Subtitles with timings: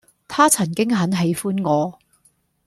[0.27, 1.99] 她曾經很喜歡我